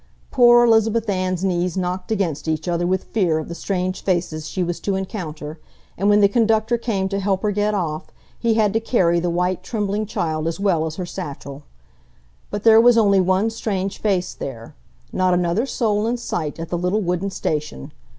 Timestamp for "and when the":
5.95-6.27